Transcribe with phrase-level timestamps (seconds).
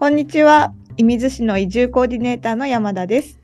[0.00, 0.72] こんにちは。
[0.96, 3.38] 射水市の移住コーディネーターの山田です。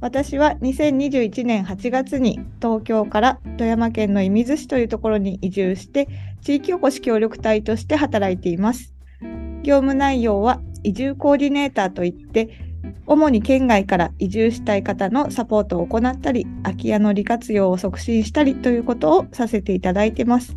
[0.00, 6.06] 私は2021年8月に東京から富山県の射水市というところに移住して
[6.40, 8.94] 地域おこし協力隊として働いています。
[9.64, 12.48] 業務内容は移住コーディネーターといって
[13.08, 20.56] 主に県外から移住したい方のサポートを行ったり空き家の利活用を促進したりということをさせていただいてます。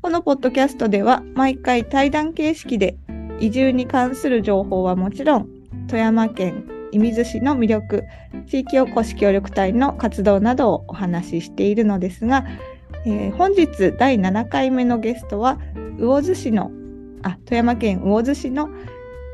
[0.00, 2.96] このポッドキャストでは毎回対談形式で
[3.40, 5.48] 移住に関する情報はもちろん
[5.88, 8.04] 富山県射水市の魅力
[8.46, 12.44] 地域おこし協力隊の活動などをお話ししているのですが、
[13.04, 15.58] えー、本日第7回目のゲストは
[15.98, 16.70] 魚津市の
[17.22, 18.68] あ富山県魚津市の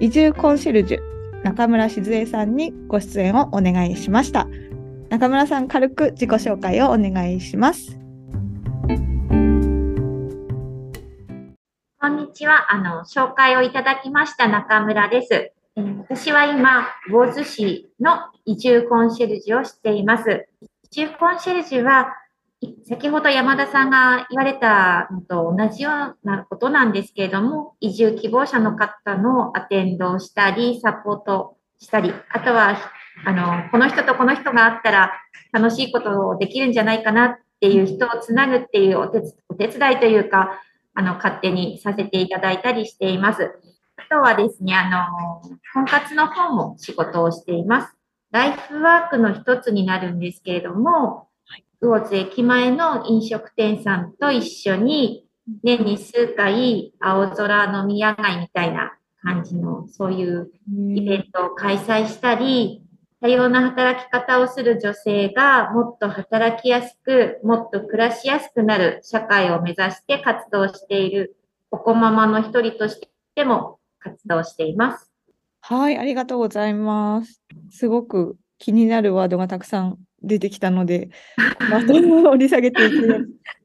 [0.01, 1.11] 移住コンシェルジュ
[1.43, 4.47] 中村静江さんにご出演をお願いしました。
[5.09, 8.00] 中村さん軽く自己紹介をお願いします。
[12.03, 20.48] こんにちはあの紹介をいただきました中村です私は今、魚津市の移住コンシェルジュをしています。
[20.91, 22.15] 移住コンシェルジュは、
[22.89, 32.79] 先ほど山田さんが言われたのと同じようなことなんですけれども、移住希望者の方のアテンドをしたり、サポートしたり、あとは、
[33.27, 35.12] あの、この人とこの人があったら
[35.53, 40.62] 楽しいことをできるんじゃないかなっていう人をつなぐっていうお手伝いというか、
[40.94, 43.52] あの、勝手にさせていただいたりしています。
[43.96, 45.42] あとはですね、あの、
[45.74, 47.96] 婚活の方も仕事をしています。
[48.30, 51.28] ライフワークの一つになるんですけれども、
[51.80, 55.27] 魚津駅前の飲食店さんと一緒に、
[55.64, 60.50] 年に数回、青空飲み屋街みたいな感じの、そういう
[60.94, 62.84] イベントを開催したり、
[63.23, 71.37] 多様な働き方をする女性がもっと働きやすく、もっと暮らしやすくなる社会を目指して活動している
[71.71, 72.98] おこままの一人とし
[73.35, 75.13] ても活動しています。
[75.61, 77.43] はい、ありがとうございます。
[77.71, 81.11] すごく気になるワードがたくさん出てきたので、
[81.70, 82.97] また掘り下げていけ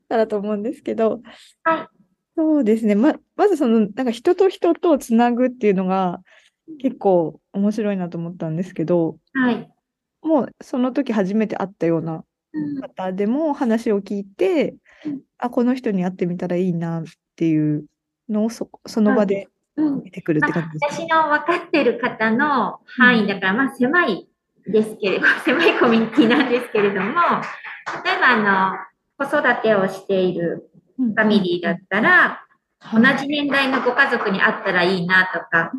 [0.10, 1.22] たらと思うんですけど、
[1.64, 1.88] はい、
[2.36, 6.22] そうですね、ままずその、なんか人と人とつなぐっていうのが
[6.82, 9.70] 結構面白いなと思ったんですけど、はい、
[10.22, 12.24] もうその時初めて会ったような
[12.82, 17.04] 方でも話を聞いて、うん、あ、この人に会ってみたらいいなっ
[17.36, 17.86] ていう
[18.30, 19.48] のをそその場で
[20.04, 24.28] 出てくるって感じですか、まあ、私の分かってる方の範囲だから、まあ狭い
[24.68, 27.08] ですけれど、 狭いコミュニティなんですけれども、
[28.04, 28.78] 例えばあ
[29.20, 32.45] の、子育てをしているファミリーだったら、
[32.92, 35.72] 同じ年代のご家族に会ったらいいなとか、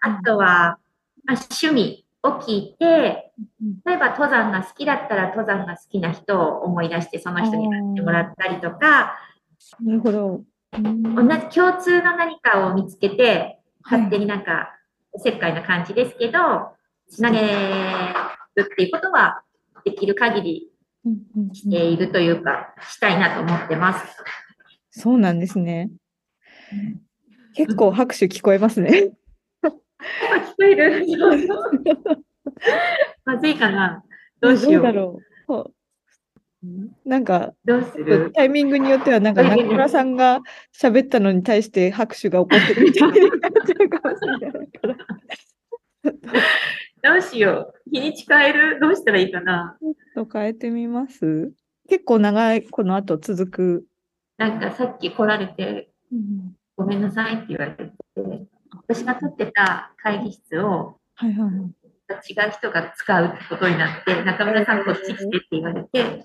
[0.00, 0.78] あとは、
[1.24, 3.32] まあ、趣味を聞いて、
[3.84, 9.18] 例えば登山が好きだったら登山が好きな人を思い出してその人に会ってもらったりとか、
[9.80, 10.42] なるほど。
[10.72, 14.70] 同じ共通の何かを見つけて、勝手になんか、
[15.12, 16.72] おせっかいな感じですけど、
[17.08, 19.42] つなげるっていうことは、
[19.84, 20.70] できる限り
[21.52, 24.06] しているというか、したいなと思ってます。
[24.90, 25.90] そうなんですね。
[27.54, 29.12] 結構拍手聞こえますね。
[29.62, 31.06] 聞こえる
[33.24, 34.02] まずいかな
[34.40, 34.72] どうしよう。
[34.74, 35.64] どうだろう。
[37.06, 38.32] なんか、どうする？
[38.34, 40.40] タイミングによっては、なんか中村さんが
[40.78, 43.30] 喋ったのに対して拍手が起こってるみたいになっ
[43.66, 44.96] ちゃうかもしれないから。
[47.02, 47.90] どうしよう。
[47.90, 48.78] 日にち変える？
[48.78, 49.78] どうしたらいいかな？
[49.80, 51.52] ちょっと変えてみます？
[51.88, 53.86] 結構長い、この後続く。
[54.36, 57.92] なんかさっき来られて、うん、ごめんなさいって言われて、
[58.72, 61.52] 私が取ってた会議室を、はいはいはい
[62.28, 66.24] 違う人が使うってことになって、中村さんこっち来てって言われて、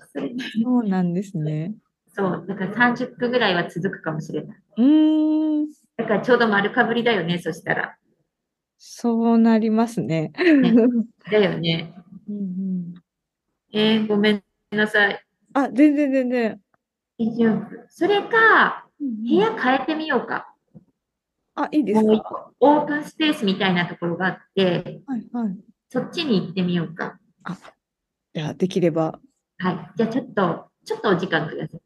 [0.60, 1.74] そうなんですね。
[2.08, 4.56] そう、だから30分ぐらいは続くかもしれない。
[4.78, 5.68] うん。
[5.96, 7.96] だからちょうど丸かぶりだよね、そしたら。
[8.78, 10.32] そうなりますね。
[10.36, 10.74] ね
[11.30, 11.94] だよね。
[12.28, 12.94] うんうん、
[13.72, 14.42] えー、ごめん
[14.72, 15.24] なさい。
[15.52, 16.60] あ、全然全然。
[17.16, 17.62] 大丈夫。
[17.90, 20.52] それか、部屋変えてみようか。
[21.54, 22.50] あ、いいですか？
[22.60, 25.56] オープンスペースみたいなところがあって、はいはい。
[25.88, 27.18] そっちに行ってみようか。
[27.44, 27.56] あ、
[28.34, 29.18] じゃあできれば。
[29.58, 29.90] はい。
[29.96, 31.80] じゃあちょっと、ちょっとお時間ください。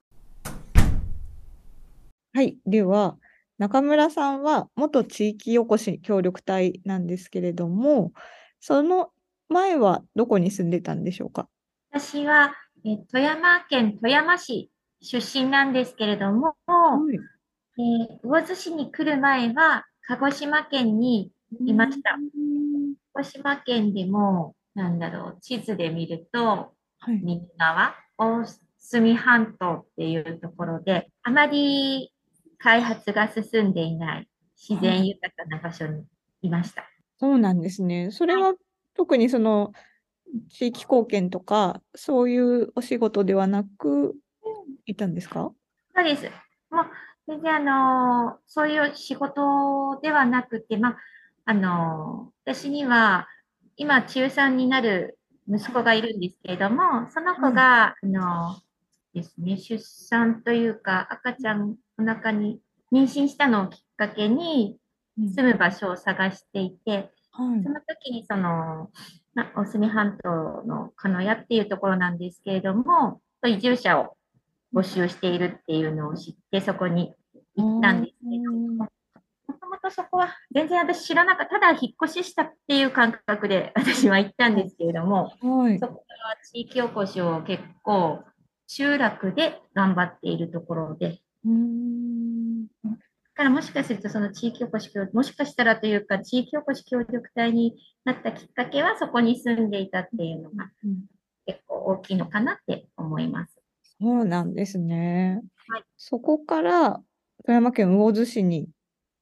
[2.32, 2.58] はい。
[2.66, 3.16] では、
[3.58, 8.12] 中村さんは元地域おこし協力隊なんですけれども、
[8.58, 9.10] その
[9.48, 11.48] 前はどこに住んでたんでしょうか？
[11.92, 14.69] 私は、え富山県富山市
[15.02, 17.16] 出身なんですけれども、はい、
[17.80, 21.32] えー、魚津市に来る前は鹿児島県に
[21.66, 22.16] いました。
[23.14, 28.44] 鹿児島県でも、なんだろう、地図で見ると、はい、右側、大
[28.78, 32.12] 隅半島っていうところで、あまり
[32.58, 36.04] 開発が進んでいない自然豊かな場所に
[36.42, 36.84] いました。
[37.18, 38.10] そうなんですね。
[38.10, 38.54] それは
[38.94, 39.72] 特にその
[40.50, 44.14] 地域貢献とか、そういうお仕事ではなく、
[44.90, 45.52] いたんですか？
[45.94, 46.24] そうです。
[46.70, 46.86] もう、
[47.26, 47.58] 全然あ
[48.30, 50.96] の、そういう仕事ではなくて、まあ、
[51.46, 53.28] あの、私には、
[53.76, 58.56] 今、中3になる息子がいるんですけれども、その子が、あの、
[59.14, 62.60] ですね、出産というか、赤ちゃんお腹に
[62.92, 64.76] 妊娠したのをきっかけに、
[65.18, 67.62] 住む場所を探していて、はい。
[67.62, 68.90] その時にその、
[69.34, 74.16] ま大隅半島の鹿屋っていうところなんですけれども、移住者を
[74.74, 77.14] 募集しているっていうのを知って、そこに
[77.56, 78.88] 行ったんですけど、も
[79.60, 85.78] ともとそこは全然私知らなかった、ただ引っ越ししたっていう感覚で 私は行ったんですけれども、はい。
[85.78, 88.22] そこから地域おこしを結構
[88.66, 92.66] 集落で頑張っているところで、うーん。
[92.66, 92.90] だ
[93.34, 97.74] からもしかするとその地域おこし協、もしかしたらというか地域おこし協力隊に
[98.04, 101.06] なったきっかけはそこに住んでいたっていうのがうん。
[101.46, 103.59] 結構大きいのかなって思います。
[104.00, 105.42] そうなんですね。
[105.68, 105.84] はい。
[105.96, 107.02] そこから
[107.44, 108.68] 富山県魚津市に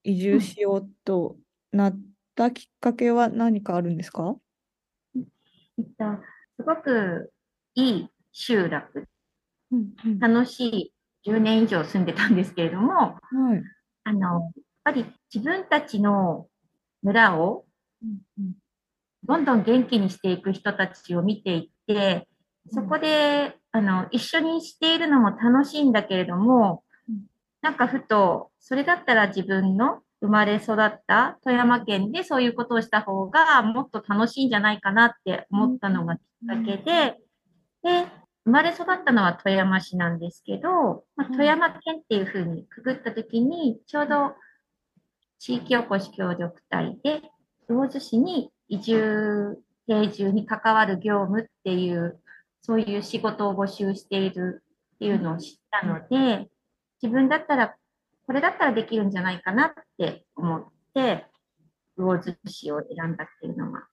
[0.04, 1.36] 移うん住しようと
[1.72, 2.00] なっ
[2.34, 4.36] たきっかけは何かあるんですか？
[5.78, 6.04] えっと、
[6.56, 7.32] すごく
[7.74, 9.04] いい集落、
[9.72, 10.18] うんうん。
[10.18, 10.92] 楽しい
[11.24, 13.62] 10年以上住んでたんですけれども、はい。
[14.04, 14.52] あの、やっ
[14.84, 16.46] ぱり自分たちの
[17.02, 17.64] 村を
[19.24, 22.28] どんどん元気にしていく人たちを見ていって、
[22.70, 27.22] そこで、あの、一緒にしているのも楽しいんだけれどもうん、
[27.62, 37.16] なんかふと、それだったら自分の生まれ育った富山県でそういうことをした方がもっと楽しいんじゃないかなって思ったのがきっかけで、
[37.82, 38.06] で、
[38.44, 44.34] 生まれ育ったのは富山市なんですけど、まあ、うん富山県っていうふうにくぐったときに、ちょうど
[45.38, 47.22] 地域おこし協力隊で、
[47.68, 52.18] 魚津市に移住、定住に関わる業務っていう、
[52.68, 54.62] そういう仕事を募集している
[54.96, 56.50] っていうのを知ったので、
[57.02, 57.74] 自分だったら、
[58.26, 61.24] これだったらできるんじゃないかなって思って、
[61.96, 63.88] 魚津市を選んだっていうのが。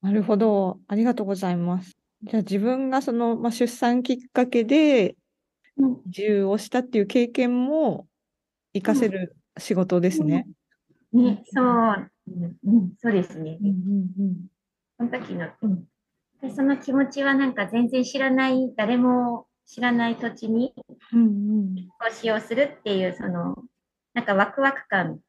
[0.00, 0.80] なるほど。
[0.88, 1.94] ありがとうございます。
[2.22, 5.16] じゃあ自分がその、まあ、出産きっかけで
[5.76, 8.08] うん移住をしたっていう経験も
[8.72, 10.46] 活かせる仕事ですね。
[11.12, 13.58] ね、そう、うんうん、そうですね。
[13.60, 14.50] うんうん
[14.96, 15.84] その時の、うん。
[16.42, 20.74] で、その気持ちはなんか全然知らない、誰も知らない土地に
[21.12, 23.56] うんうん投資をするっていう、その、
[24.14, 25.20] なんかワクワク感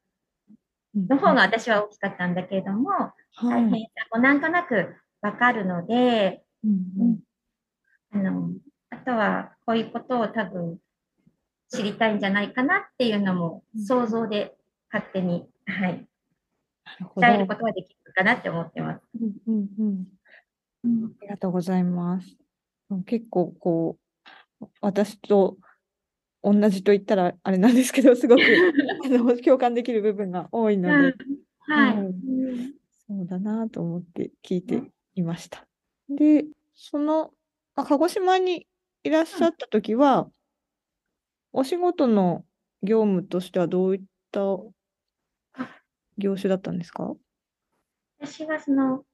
[0.94, 7.20] うんの方が私は大きかったんだけれども、はい大変さもなんとなくわかるので、うん
[8.14, 8.50] あの、
[8.90, 10.78] あとはこういうことを多分
[11.70, 14.54] 知りたいんじゃないかなっていうのもうん想像で
[14.92, 16.06] 勝手に、はい。
[17.16, 19.00] 伝えることができるかなって思ってます。
[19.18, 20.06] うんうんうん
[20.84, 22.36] うんありがとうございます。
[23.06, 23.98] 結構こ
[24.60, 25.56] う、私と
[26.42, 28.40] 同じと言ったらあれなんですけど、 すごく
[29.04, 31.14] あの共感できる部分が多いので、
[31.60, 32.14] はい。
[33.08, 34.82] そうだなと思って聞いて
[35.14, 35.66] いました。
[36.08, 37.32] で、その、
[37.74, 38.66] まあ鹿児島に
[39.04, 40.30] いらっしゃったときは、
[41.52, 42.44] お仕事の
[42.82, 44.40] 業務としてはどういった
[46.18, 47.14] 業種だったんですか？
[48.20, 49.04] 私はその、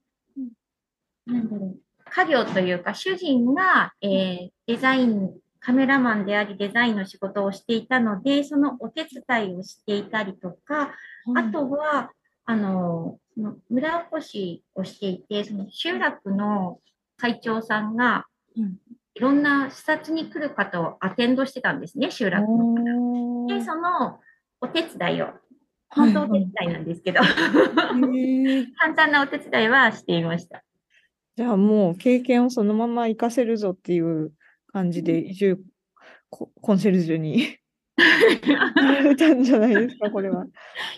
[1.28, 1.78] なんだろう、
[2.10, 10.94] 家業というか、主人が、えーデザイン、カメラマンでありデザインの仕事をしていたので、そのお手伝いをしていたりとか、
[11.34, 12.10] あとは、
[12.44, 16.80] あの、その村おこしをしていて、その集落の
[17.16, 18.26] 会長さんが
[18.58, 18.76] うん、
[19.14, 22.74] いろんな視察に来る方をアテンドしてたんですね、集落の。
[22.74, 23.64] で、おー。
[23.64, 24.20] その
[24.60, 25.34] お手伝いを、はい
[25.90, 27.20] 本当お手伝いなんですけど、
[28.78, 30.62] 簡単なお手伝いはしていました。
[31.38, 34.32] じゃあもう経験をそのまま活かせるぞっていう
[34.72, 35.60] 感じで移住
[36.30, 37.58] ココンシェルジュに
[38.74, 40.46] なられたんじゃないですか、これは。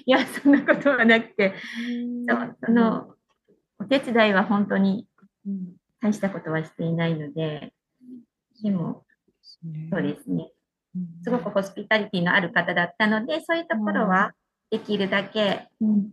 [0.06, 1.52] いや、そんなことはなくて、
[2.26, 3.14] そうその、
[3.80, 5.06] お手伝いは本当に
[5.46, 5.76] うん。
[6.00, 7.74] 大したことはしていないので、
[8.62, 9.04] でも、
[9.90, 10.50] そうですね。
[10.96, 11.22] うん。
[11.22, 14.32] すごくホスピタリティのある方だったので、そういうところは
[14.70, 16.10] できるだけ、うんうん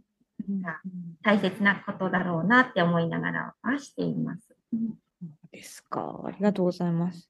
[1.24, 4.56] 大切なことだろうなって思いながらはしています。
[5.52, 6.22] ですか。
[6.26, 7.30] ありがとうございます。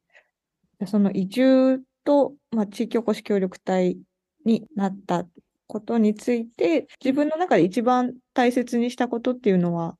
[0.85, 3.97] その移住と、まあ、地域おこし協力隊
[4.45, 5.25] になった
[5.67, 9.97] ことについて、自分の中で一番大切にしたことっていうのは、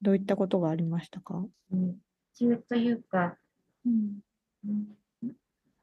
[0.00, 1.44] どういったことがありましたか？
[1.72, 1.96] うん
[2.40, 3.36] 移住というか、
[3.84, 4.20] うん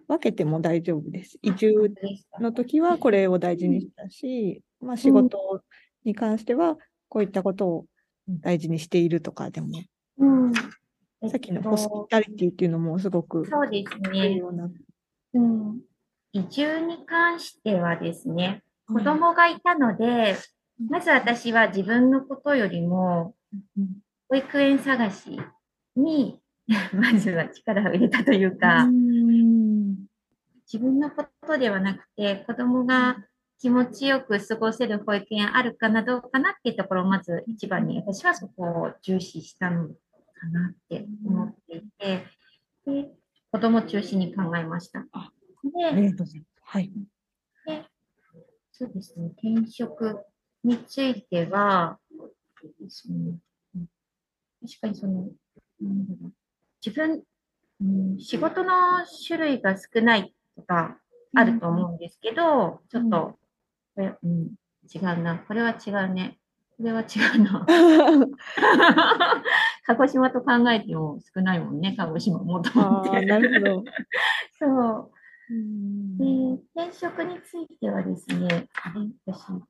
[0.08, 1.40] 分けても大丈夫です。
[1.42, 1.74] 移住
[2.40, 5.64] の時はこれを大事にしたし、まあ、仕事
[6.06, 6.78] に関しては
[7.10, 7.86] こういったことを
[8.28, 9.68] 大事にしているとかでも、
[10.18, 10.54] うん。
[10.54, 14.42] さっきのホスピタリティっていうのもすごくそうです重ね。
[15.34, 15.82] うん。
[16.34, 20.36] 移住に関してはですね、子供がいたので、
[20.90, 23.36] まず私は自分のことよりも、
[23.78, 23.88] うん
[24.28, 25.40] 保育園探し
[25.96, 26.42] に、
[26.94, 30.08] まずは力を入れたというか、うん
[30.66, 33.18] 自分のことではなくて、子供が
[33.60, 39.94] 気持ちよく過ごせる保育園あるかな、どうかなっていうところをまず一番に、私はそこを重視したのか
[40.52, 42.26] なって思っていて、
[42.86, 43.12] で、
[43.52, 45.06] 子供中心に考えました。
[45.12, 45.32] あ
[45.64, 46.14] で。
[46.62, 46.92] はい。
[47.66, 47.86] で、
[48.72, 50.26] そうですね、転職
[50.64, 52.00] については、
[52.80, 53.38] ですね、
[53.76, 53.88] うん
[54.62, 55.30] 確かにその、
[56.84, 57.24] 自分、
[57.82, 57.84] う
[58.16, 58.72] ん、仕事の
[59.28, 60.98] 種類が少ないとか
[61.36, 63.38] あると思うんですけど、ちょっと、
[63.96, 64.56] これうん、
[64.94, 66.38] 違うな、これは違うね、
[66.78, 67.06] これは違
[67.38, 67.66] うな。
[69.88, 73.26] 鹿児島と考えても少ないもんね、鹿児島もと思って。
[73.26, 73.84] なるほど。
[74.60, 75.12] そう。
[75.52, 76.18] うん。
[76.18, 78.68] で、転職についてはですね、
[79.26, 79.62] 私、も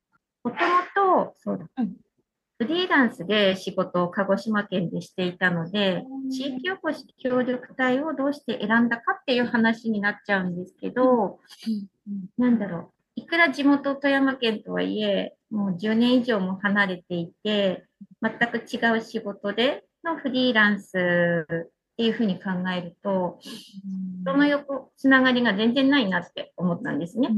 [0.43, 0.53] とも
[1.25, 1.67] と、そうだ。
[1.77, 1.95] うん、
[2.57, 11.39] フリーランスで仕事を鹿児島県でしていたので、地域おこし協力隊をどうして選んだかっていう話になっちゃうんですけど、
[12.37, 17.85] なんだろう、いくら地元富山県とはいえ、もう10年以上も離れていて、
[18.21, 23.39] 全く違う仕事でのフリーランスっていうふうに考えると、
[24.21, 27.29] 人の横つながりが全然ないなって思ったんですね。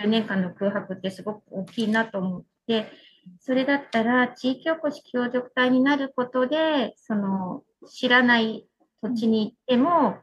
[0.00, 2.90] 10年間の空白ってすごく大きいなと思って、
[3.38, 8.66] それだったら地域おこし協力隊になることで、その知らない
[9.02, 10.16] 土地に行っても、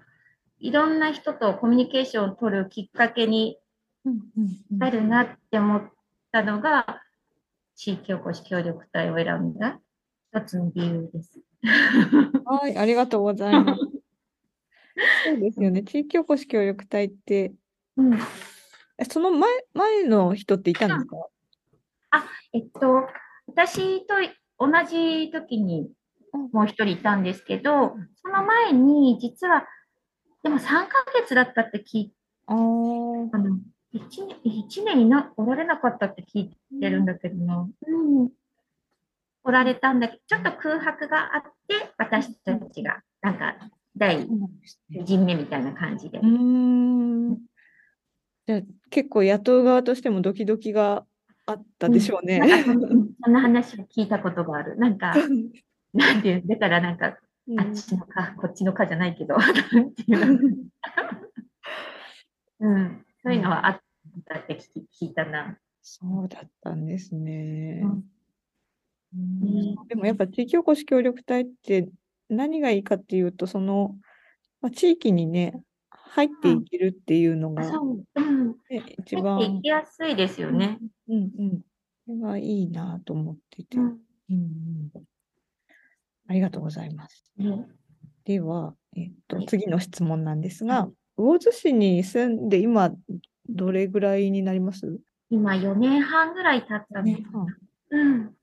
[0.60, 3.58] いろんな人とコミュニケーションを取るきっかけに
[4.72, 5.92] なるなって思っ
[6.32, 7.02] たのが、
[7.76, 9.80] 地域おこし協力隊を選んだ
[10.34, 11.40] 一つの理由です。
[12.46, 13.82] はい、ありがとうございます。
[15.26, 15.84] そうですよね。
[15.84, 17.54] 地域おこし協力隊って、
[17.98, 18.20] うん、
[18.98, 21.18] えその前、前の人っていたんですか？
[22.54, 23.08] えっと、
[23.48, 24.16] 私と
[24.58, 25.92] 同じ時に
[26.52, 29.68] もう一人いたんですけど、その前に実は、
[30.44, 32.14] でも3ヶ月だったって聞い
[32.48, 33.60] あーあの、
[33.94, 37.68] 1年、一年にな、おられなかったって聞いてるんだけどな。
[37.88, 38.30] うん。
[39.44, 43.56] おられたんだけど、ちょっと空白があって、私たちが、なんか、
[43.96, 46.22] 第そうなんですね1陣目みたいな感じでう。
[46.22, 47.38] ーん。
[48.46, 51.06] じゃあ結構雇う側としてもドキドキが
[51.46, 52.40] あったでしょうね。
[52.40, 52.80] なんかそん
[53.24, 54.78] そんな話を聞いたことがある。
[54.78, 55.16] なんか、
[55.94, 57.18] なんていう、だからなんか、
[57.48, 59.36] うんあっちのか、こっちのかじゃないけど、
[59.72, 60.58] なんていうの
[62.60, 62.97] うん、
[63.28, 63.80] そういうのはあっ
[64.26, 65.58] たって聞いたな。
[65.82, 67.82] そうだったんですね。
[67.84, 68.04] うん
[69.88, 71.90] でもやっぱ地域おこし協力隊って
[72.30, 73.96] 何がいいかっていうと、その、
[74.62, 78.48] まあ、地域にね、入っていけるっていうのが、そう、うん。
[78.70, 80.80] ね、一番いきやすいですよね。
[81.10, 81.62] うんうん。
[82.06, 83.78] それがいいなと思ってて。
[83.78, 83.98] ううん
[84.30, 85.04] うん
[86.30, 87.34] ありがとうございます。
[88.26, 92.92] では、えっとはい、次の質問なんですがはい、魚津市に住んで今、
[93.50, 95.00] どれぐらいになります？
[95.30, 97.26] 今4年半ぐらい経ったのね。
[97.90, 98.36] うん。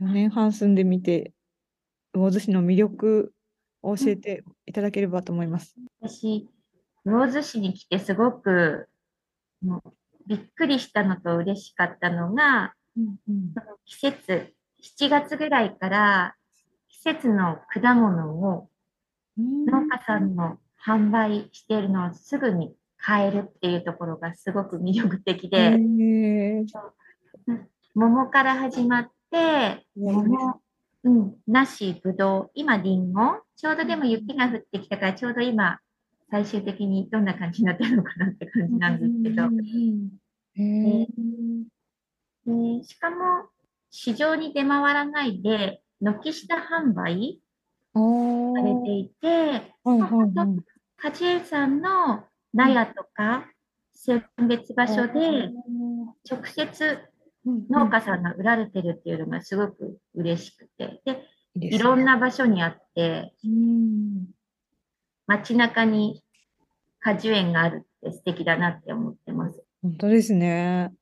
[0.00, 1.32] 4年半住んでみて、
[2.14, 3.32] 魚津市の魅力
[3.82, 5.74] を教えていただければと思います。
[6.00, 6.48] 私、
[7.04, 8.88] 魚津市に来てすごく、
[10.26, 16.34] びっくりしたのと嬉しかったのが、うんうん季節、7月ぐらいから
[16.88, 18.68] 季節の果物を
[19.38, 25.78] 農家さんの販売しているのをすぐに買えるっていうところがすごく魅力的で、
[27.94, 30.60] 桃から始まって、ね桃、
[31.02, 33.20] うん、梨、ぶどう、今、りんご、
[33.56, 35.80] ちょうどでも雪が降ってきたから、ちょうど今、
[36.30, 39.48] 最終的にどんな感じになってるのかなって感じなんですけど、
[42.78, 43.48] でしかも、
[43.90, 47.40] 市場に出回らないで、軒下販売
[47.92, 48.00] さ
[48.62, 49.26] れていて、
[49.82, 52.24] はいはいはい果樹園さんの
[52.54, 53.46] 納屋とか
[53.94, 55.50] 選別場所で
[56.28, 56.98] 直接
[57.70, 61.00] 農家さんが売られてるっていうのがすごく嬉しくて、
[61.54, 64.26] で、いろんな場所にあって、うん
[65.28, 66.22] 街中に
[67.00, 69.60] 果樹園があるって素敵だなって思ってます。
[69.82, 70.92] 本当ですね。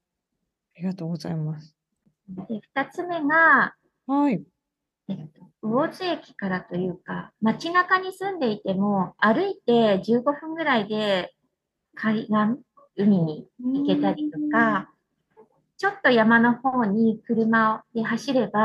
[0.77, 1.77] ありがとうございます。
[2.29, 3.75] で、二つ目が、
[4.07, 4.43] はい。
[5.09, 11.35] えっと、魚津駅からというか、街中に住んでいても、歩いて15分ぐらいで
[11.95, 12.31] 海岸、
[12.97, 14.91] 海に行けたりとか、
[15.79, 18.61] ちょっと山の方に車で走れば、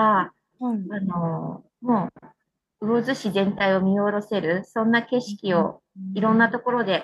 [0.60, 0.78] はい。
[0.92, 2.10] あの、も
[2.82, 5.82] う、魚津市全体を見下ろせる、そんな景色を
[6.16, 7.04] いろんなところで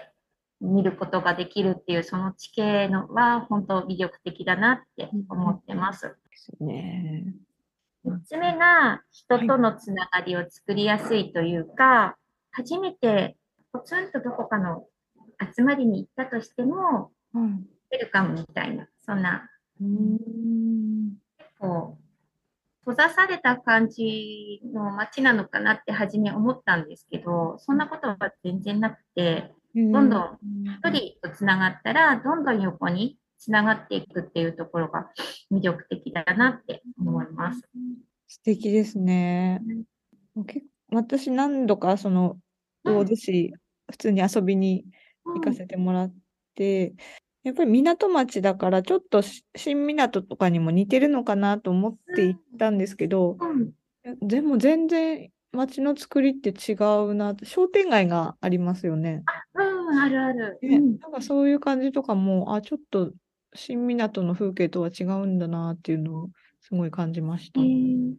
[0.59, 6.17] 見ることができるっていう、その地形のは本当魅力的だなって思ってます。
[6.29, 7.33] ですね。
[8.05, 12.17] 3つ目が人とのつながりを作りやすいというか、
[12.51, 13.35] 初めて
[13.73, 14.85] ポツンとどこかの
[15.55, 17.49] 集まりに行ったとしても、はい。
[17.95, 19.49] ウェルカムみたいな、そんな、
[19.81, 21.17] うーん。
[21.59, 21.97] こ
[22.85, 35.11] う、閉ざされた感じの街なのかなって初め思ったんですけど、そんなことは全然なくて、どんどん一人とつながったら、どんどん横につながっていくっていうところが
[35.51, 37.61] 魅力的だなって思います。
[38.27, 39.61] 素敵ですね。
[40.47, 42.37] 結私何度かその
[42.83, 43.53] うん魚津市
[43.91, 44.85] 普通に遊びに
[45.25, 46.13] 行かせてもらっ
[46.55, 46.93] て、
[47.43, 56.73] やっぱり港町だからちょっとし新港とかにも似てるのかなと思って行ったんですけど、うん、でも全然街の作りって違
[57.09, 59.23] うなって商店街がありますよね。
[59.53, 60.59] うん、あるある。
[60.61, 63.11] ねうんなんかそういう感じとかも、あ、ちょっと
[63.55, 66.29] 新港の風景とは違うんだなっていうのを
[66.61, 67.61] すごい感じました。
[67.61, 68.13] えー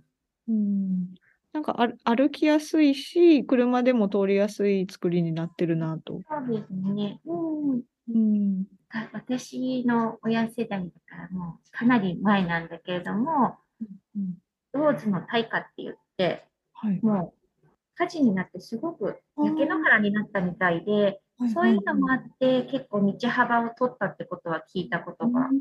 [0.49, 1.15] うん、
[1.53, 6.21] なんか歩歩きやすいし、車でも通りやすい作りになってるなと。
[6.29, 7.21] そうですね。
[7.25, 13.57] うんうん、あ私の親世代だからもうかなり前なんだけれども、
[14.15, 14.39] うん
[14.73, 17.01] ローズの大火って言って、はい。
[17.03, 17.49] もう
[17.95, 21.21] 火事になってすごく焼け野原になったみたいで、はい
[21.53, 25.57] そういうのもあって結構道幅を取ったってことは聞いたことが、うん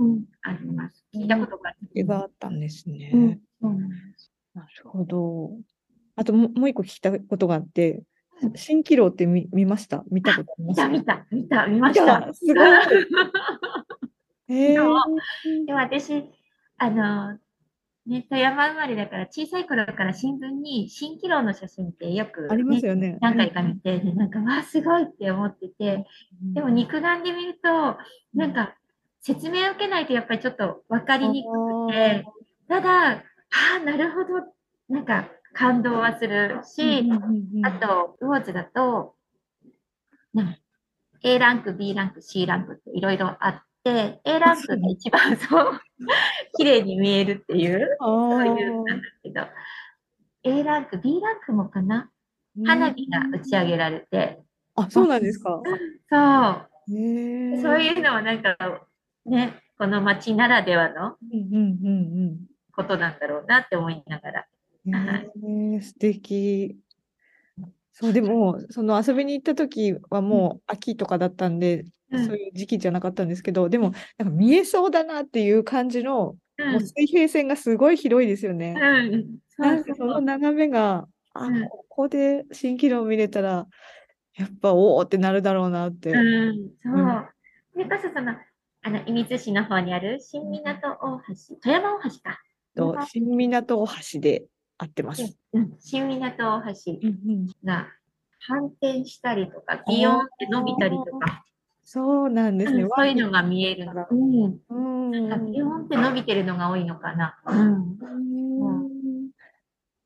[0.00, 1.04] うんあります。
[1.14, 2.30] 聞いたことがあ絵がある。
[2.30, 3.10] ったんですね。
[3.12, 5.50] うんそうなんですなるほど。
[6.16, 8.02] あともうもう一個聞きたことがあって、
[8.54, 10.04] 蜃気楼って見見ました？
[10.10, 10.88] 見たことあります？
[10.88, 12.20] 見た見た見た見ました。
[12.20, 12.56] 見たすごい
[14.50, 16.24] えーで私、
[16.78, 17.38] あの、
[18.08, 23.18] ね、富山生まれだから小さい頃から新聞に蜃気楼の写真ってよく、ありますよね。
[23.20, 26.06] 何回か見て、でなんか、わあ、すごいって思ってて、
[26.54, 27.98] でも肉眼で見ると、
[28.34, 28.74] なんか、
[29.20, 32.24] 説明を受けないとやっぱりちょっと分かりにくくて、
[32.66, 33.22] ただ、あ
[33.76, 34.54] あ、なるほど、
[34.88, 37.10] なんか感動はするし、
[37.62, 39.14] あと、魚津だと、
[40.32, 40.60] ね、
[41.22, 45.80] A ランク、B ランク、C ランクっていろいろあって、A ランクが一番そう、
[46.58, 49.42] 綺麗に見えるっていう、そういうなんだけど、
[50.42, 52.10] A ランク、B ランクもかな？
[52.66, 54.40] 花火が打ち上げられて、
[54.74, 55.62] あ、そうなんですか。
[56.10, 58.56] そう、そういうのはなんか、
[59.24, 61.90] ね、この街ならではのうんうんう
[62.32, 62.38] ん
[62.74, 64.46] ことなんだろうなって思いながら。
[64.86, 66.76] え素敵。
[67.92, 72.26] そう、でも、その遊びに行った時はもう秋とかだったんで、うん。
[72.26, 78.74] そういう時期じゃなかったんですけど、でも、なんか見えそうだなっていう感じの、うんもう水平線がすごい広いですよね。
[78.76, 83.66] うん、そなんかそうの眺めが、あ、うんここで蜃気楼見れたら、
[84.34, 86.10] やっぱおおってなるだろうなって。
[86.10, 87.24] うん、そううん。
[87.72, 88.34] それこそその、
[88.82, 92.40] あの、射水市の方にある新港大橋、富山大橋か。
[92.76, 94.46] と新港大橋で
[94.78, 95.36] 合ってます。
[95.52, 96.98] うん、新港大橋
[97.64, 97.88] が
[98.40, 101.44] 反転したりとか、ビヨーンって伸びたりとか、
[101.90, 102.82] そうなんですね。
[102.82, 104.06] うんそういうのが見えるの。
[104.10, 104.60] うん。
[104.68, 107.40] うんなんかビヨーンって伸びてるのが多いのかな。
[107.46, 107.96] うん。
[107.98, 109.30] うん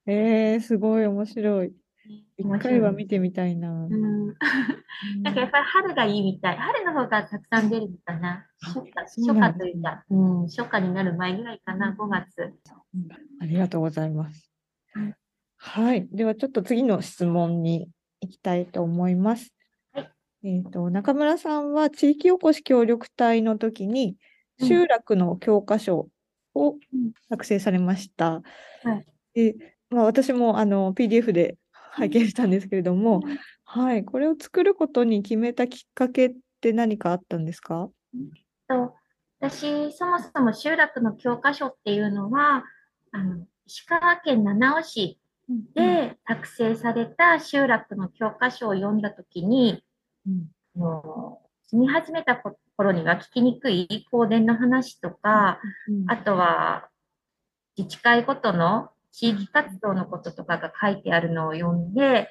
[0.06, 1.72] えー、すごい面白い。
[2.38, 3.68] 一回は見てみたいな。
[3.68, 4.26] うん。
[5.24, 6.56] なんかやっぱり春がいいみたい。
[6.56, 8.46] 春の方がたくさん出るのかな。
[8.60, 12.54] 初夏、初夏というか、うん、初夏になる前ぐらいかな、5月。
[13.40, 14.52] ありがとうございます
[14.92, 15.14] はい。
[15.56, 16.08] はい。
[16.12, 17.88] ではちょっと次の質問に
[18.20, 19.52] 行きたいと思います。
[20.42, 24.16] はいえっと、中村さんは地域おこし協力隊の時に
[24.60, 24.68] うん。
[24.68, 26.08] 集落の教科書
[26.54, 27.12] をうん。
[27.28, 28.42] 作成されました。
[28.82, 28.94] は
[29.34, 29.52] い。
[29.52, 29.54] で、
[29.90, 31.56] まあ、私もあの PDF で
[31.92, 33.38] 拝見したんですけれども、うん。
[33.64, 37.88] はい、これを作ることに決めたきっかけって何かあったんですか？
[38.68, 38.94] と
[39.40, 42.64] 私、そもそも集落の教科書っていうのは、
[43.12, 45.18] あの石川県七尾市
[45.74, 49.82] で作成された集落の教科書を読んだときに、うん
[50.26, 52.36] あの住み始めた
[52.76, 56.88] 頃には聞きにくい香典の話とか、うんあとは
[57.76, 62.28] 自治会ごとの地域活動のこととかが書いてあるのを読んで、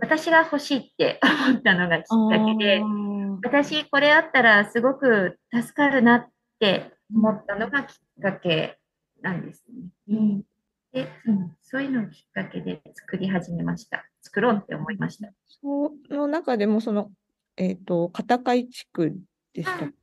[0.00, 2.82] 私が欲しいって 思ったのがきっかけで
[3.42, 8.78] 私これあったらすごく助かるなって思ったのがきっかけ
[9.22, 9.64] なんです
[10.08, 10.16] ね。
[10.16, 10.42] うん
[10.96, 14.06] で、うんそういうのをきっかけで作り始めました。
[14.22, 15.30] 作ろうって思いました。
[15.46, 17.10] その中でもその、
[17.58, 19.14] えっと、片貝地区
[19.52, 19.94] でしたっけ？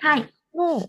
[0.00, 0.32] はい。
[0.54, 0.88] の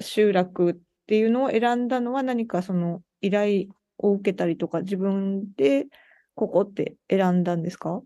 [0.00, 3.66] 集落っていうのを選んだのは何かその依頼
[3.98, 5.86] を受けたりとか自分で
[6.34, 8.00] ここって選んだんですか？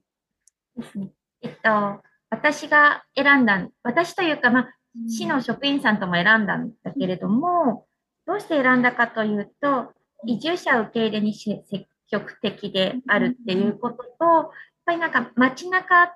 [0.76, 1.10] ですね。
[1.42, 4.74] えっと、私が選んだ、私というか、まあ、
[5.06, 7.86] 市の職員さんとも選んだんだけれども、
[8.26, 9.92] どうして選んだかというと、
[10.26, 14.50] 移住者受け入れに積極的であるっていうことと、やっ
[14.86, 16.14] ぱりなんか街中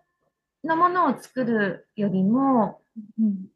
[0.64, 2.82] のものを作るよりも、
[3.18, 3.46] うん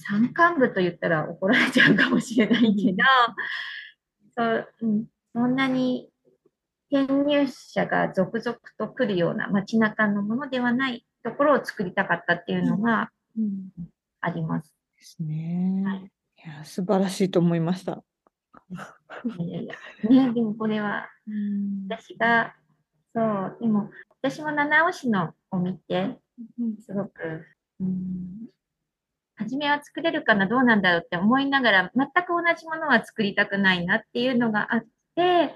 [0.00, 2.96] 山間部と言ったら怒られちゃうかもしれないけど、
[4.34, 6.08] そう、うん、そんなに
[6.90, 13.10] 転入者が続々と来るような街中のものではないところを作りたかったっていうのが
[14.22, 14.72] あります。
[14.96, 15.82] ですね。
[15.84, 18.02] はい、いや、素晴らしいと思いました。
[19.38, 19.74] いやいや、
[20.10, 21.08] ね、でもこれは、
[21.88, 22.54] 私が、
[23.14, 26.18] そう、でも、私も七尾市のを見て、
[26.84, 27.46] すごく、
[27.80, 28.48] うん、
[29.36, 35.54] 初めは作れるかな、どうなんだろうって思いながら、全く同じものは作りたくないなっていうのがあって、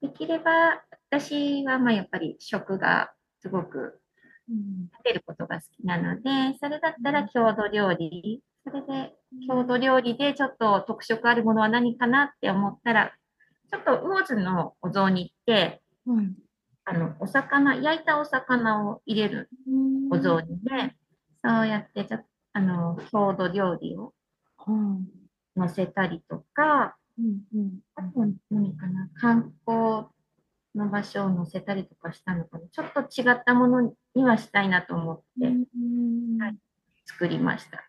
[0.00, 4.00] できれば、私はまあやっぱり食がすごく
[4.48, 9.14] 食べることが好きなので、それだったら郷土料理、それで
[9.46, 13.12] 郷土料理でちょっと特色あるものは何かなって思ったら、
[13.70, 16.36] ちょっと魚津のお雑煮って、うん、
[16.84, 19.50] あの、お魚、焼いたお魚を入れる
[20.10, 20.94] お雑煮で、
[21.44, 24.12] そうやってちょっと、あの、郷土料理を
[25.56, 30.06] 載せたりとか、うんうん、あと何かな、観光
[30.74, 32.66] の場所を載せたりとかしたのかな。
[32.68, 36.56] ちょっと違ったものにはしたいなと思って、はい、
[37.06, 37.87] 作りました。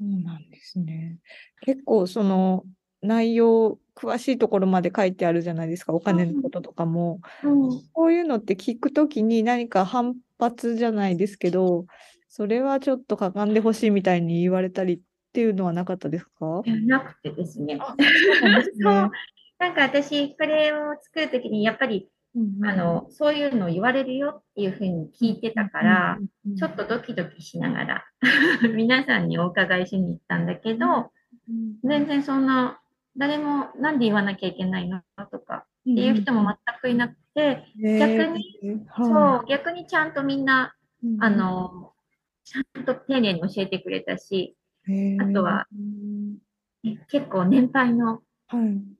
[0.00, 1.18] そうなんですね。
[1.60, 2.64] 結構その
[3.02, 7.20] 内容詳しいところまで書いてあるじゃないですか、お金のこととかも。
[7.44, 11.84] うん、こういうのって聞くときに何か反発じゃないですけど、
[12.28, 15.00] それはちょっとかがんでほしいみたいに言われたりっ
[15.32, 16.62] ていうのはなかったですか？
[16.86, 17.78] なくてですね。
[17.78, 19.10] そう
[19.60, 28.04] なんか私、これを作るときに、やっぱり、うん、あの、そういうのを言われるよっていうふうに聞いてたから、うん、ちょっとドキドキしながら
[28.74, 31.12] 皆さんにお伺いしに行ったんだけど、
[31.82, 32.80] 全然そんな、
[33.16, 35.02] 誰もなんで言わなきゃいけないの？
[35.32, 38.44] とかっていう人も全くいなくて、逆に、
[38.96, 40.74] そう、逆にちゃんとみんな、
[41.18, 41.92] あの、
[42.44, 44.56] ちゃんと丁寧に教えてくれたし、
[45.18, 45.66] あとは、
[47.08, 48.22] 結構年配の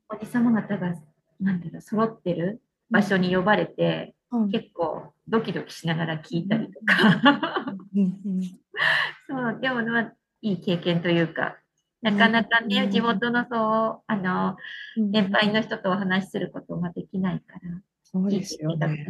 [0.08, 0.94] おじ様方が、
[1.38, 2.60] なんだろう、揃ってる
[2.90, 7.76] 場所に呼ばれて、うん、結構ドキドキしながら聞いたりとか
[9.28, 11.56] そう、でも、まあ、いい経験というか、
[12.02, 14.56] なかなかね、地元のそう、あの、
[14.96, 17.82] 年配の人とお話しすることができないから。
[18.02, 19.06] そうですよね。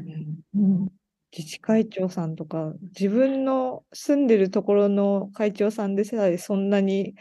[0.55, 0.89] うん
[1.37, 7.15] 自治会長さんとか、自分の住んでるところの会長さんでさえそんなに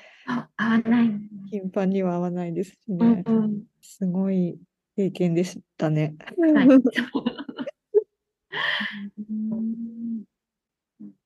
[0.58, 1.12] 合わない。
[1.52, 3.24] 頻繁には合わないですしね。
[3.28, 4.58] うんうん、すごい
[5.00, 6.18] 経験でしたね。
[6.38, 6.74] はい、 あり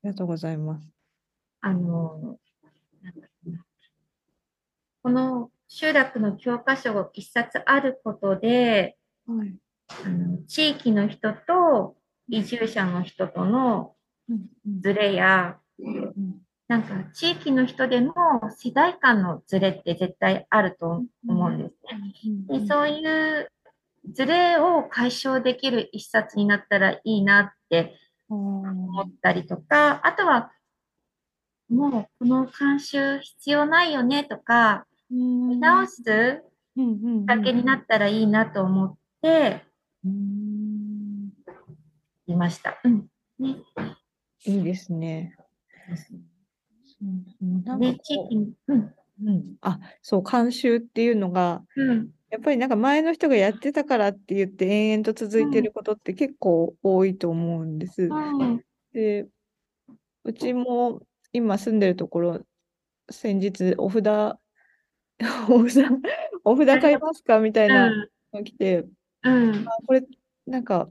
[0.03, 0.87] がとうございます。
[1.61, 2.37] あの、
[5.01, 9.57] この集落の教科書が一冊あることで、はい、
[10.05, 13.95] あの地域の人と移住者の人との
[14.81, 15.57] ズレや、
[16.67, 18.13] なんか地域の人でも
[18.55, 21.75] 世代間のズレって絶対あると思うんです
[22.51, 22.59] ね。
[22.59, 23.49] でそういう
[24.11, 27.95] ズレを解消できる一冊になったらいいなって
[28.29, 30.51] 思ったりとか、あとは
[31.69, 39.63] もうこの監修必要ないよねとか、見直すきっかけになったらいいなと思って、
[42.27, 42.79] いました。
[42.83, 43.07] うん。
[43.39, 43.55] ね、
[44.45, 45.35] いいですね。
[49.61, 58.05] あ、そう、監修っていうのが、うん、やっぱりなんか前の人がやってたからって言って延々と続いてることって結構多いと思うんです。
[58.05, 58.59] うん、
[58.91, 59.27] で、
[60.23, 62.41] うちも今住んでるところ、
[63.11, 64.07] 先日お札、
[65.47, 65.85] お札、
[66.43, 67.91] お札買いますかみたいな
[68.33, 68.83] の来て、
[69.21, 70.03] うん、あこれ
[70.47, 70.89] なんか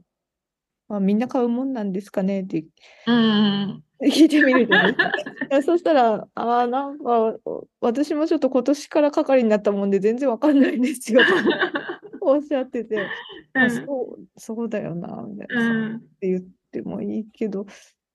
[0.89, 2.41] まあ、みんな買うもんなんですかね？
[2.41, 2.65] って
[3.07, 5.61] 聞いてみるじゃないですか。
[5.63, 7.35] そしたら、ああ、なんか、
[7.79, 11.21] 私もちょっと今年から係になったもんで全然わかんないんですよ。
[12.21, 13.07] おっしゃってて、
[13.55, 16.41] うん、そう、そうだよな、みたいな、うん、って言っ
[16.71, 17.65] てもいいけど、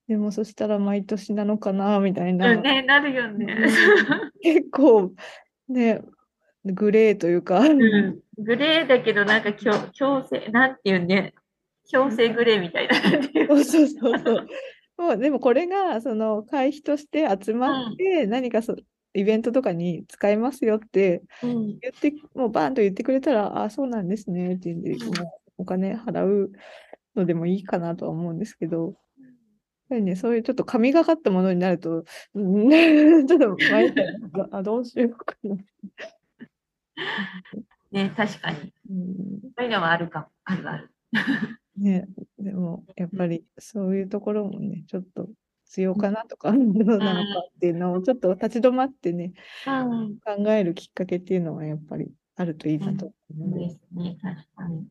[0.08, 2.56] でもそしたら毎年なのかな、みたいな。
[2.56, 3.66] ね、なるよね。
[4.40, 5.12] 結構、
[5.68, 6.00] ね、
[6.64, 11.34] グレーというか、うん、グレーだけど、なんか強強制、なんていうね、
[11.88, 12.94] 強制グレーみたいな。
[13.48, 14.46] そうそうそうそう。
[14.98, 18.76] もうでもこれがその会費として集まって何かそ、
[19.14, 21.78] イベントとかに使えますよってうん。
[21.80, 26.52] 言って、もうバーンと言ってくれたら、あ、そうなんですねって言うんで、うんもうお金払う
[27.16, 28.94] のでもいいかなとは思うんですけど、やっ
[29.88, 33.94] ぱりね、そういうちょっと神がかったものになると、う んちょっと迷っ
[34.50, 35.56] たあ、どうしようかな。
[37.90, 38.72] ね、確かに。
[38.90, 40.26] うんそういうのはあるかも。
[40.44, 40.90] あるある。
[41.78, 42.06] ね、
[42.38, 45.28] でもやっぱりそういうところもね、ちょっと
[45.66, 49.32] 必要かなとか、どうなのかっていうのをちょっと立ち止まってね、
[49.66, 49.70] う
[50.06, 50.18] ん。
[50.24, 54.88] 考えるきっかけっていうのはやっぱりあるといいなと思うので、ですね、確かに。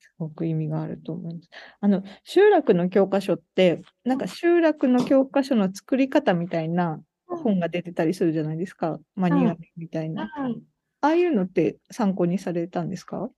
[0.00, 1.48] すごく意味があると思います。
[1.80, 10.30] あの、集落の教科書って、なんか集落の教科書の作り方みたいな本が出てたりするじゃないですか、マニュアルみたいな。
[10.38, 10.62] うん。
[11.00, 13.30] ああいうのって参考にされたんですか？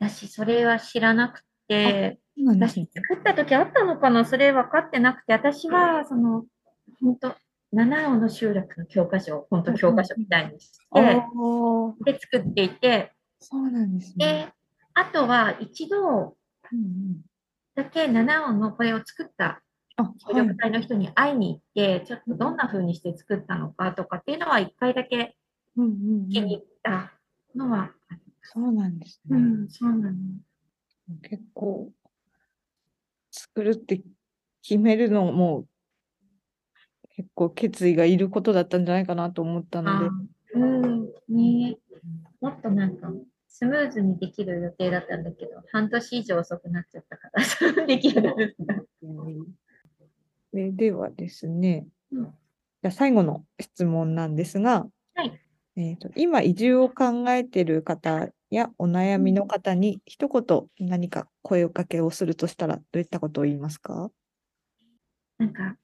[0.00, 2.88] 私、それは知らなくて、私ね。
[2.94, 4.24] 作った時あったのかな？
[4.24, 6.44] それ分かってなくて、私は、その、
[7.00, 7.34] 本当
[7.72, 14.26] 七尾の集落の教科書を、本当教科書みたいにして、ー、で、作っていて、そうなんですね。
[14.26, 14.52] で、
[14.94, 16.36] あとは一度
[17.74, 19.62] だけ七尾のこれを作った
[19.96, 21.62] あ、協はい力隊の人に会いに行っ
[22.00, 25.36] て、ちょっとどんな風にして作ったのかとかっていうのは一回だけ
[25.76, 25.94] うんうんう
[26.26, 26.28] ん。
[26.28, 27.12] 気に入った
[27.54, 27.90] のは。
[28.46, 29.38] そうなんですね。
[29.38, 30.16] うん、そうなの。
[31.22, 31.90] 結構、
[33.30, 34.02] 作るって
[34.62, 35.66] 決めるのも、
[37.16, 40.06] 結構決意がいることだったんじゃないかなと思ったので。
[40.06, 41.76] あ、うん、ね。
[42.40, 43.10] もっとなんか、
[43.48, 48.56] スムーズにできる予定だったんだけど、半年以上遅くなっちゃったから、できる
[50.52, 52.24] んではですね、うん。
[52.24, 54.93] じゃあ最後の質問なんですが、はい
[55.76, 64.10] えーと今移住を考えている方やお悩みの方に一言何か声をかけをするとしたらどういったことを言いますか？
[65.36, 65.76] なんか、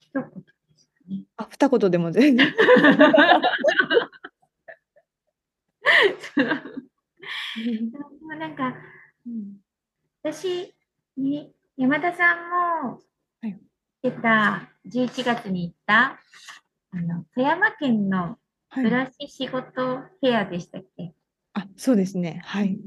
[0.00, 0.28] 一言で
[0.76, 1.22] すかね。
[1.38, 2.54] あ、二言でも全然。
[8.38, 8.74] なんか、
[10.22, 10.74] 私
[11.16, 13.00] に、山田さんも
[13.40, 13.58] はい
[14.02, 16.20] 出た、11月に行った、
[16.92, 18.38] あの、富山県の
[18.74, 18.84] はい。
[18.84, 21.12] 暮らし仕事フェアでしたっけ、
[21.52, 22.40] あ、そうですね。
[22.42, 22.80] はい。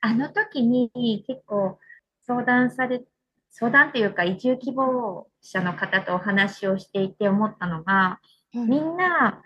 [0.00, 1.80] あの時に結構
[2.24, 3.02] 相談され、
[3.50, 8.20] 相談というか移住希望者の方とお話をしていて思ったのが、
[8.52, 9.42] みんな、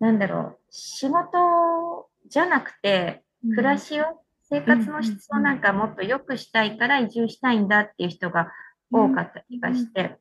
[0.00, 4.04] なんだろう、仕事じゃなくて、暮らしを、
[4.50, 8.52] 生活の質をなんかもっと良くしたいから移住したいんだっていう人が
[8.90, 10.18] 多かった気がして、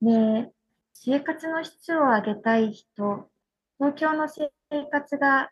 [0.00, 0.50] で、
[0.94, 3.28] 生活の質を上げたい人、
[3.78, 4.50] 東京の生
[4.90, 5.50] 活が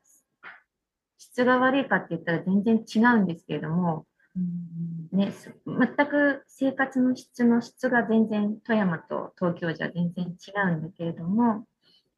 [1.18, 11.66] 質が悪いかって言ったら全然違うんですけれども、うんね、す全く生活の質の質が全然富山と東京じゃ全然違うんだけれども、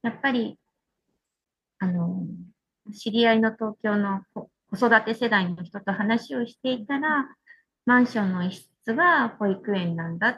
[0.02, 0.58] やっぱり、
[1.80, 2.26] あの、
[2.92, 7.28] 知り合いの東京の子子育て世代の人と話をしていたら、
[7.86, 10.36] マンションの一室が保育園なんだっ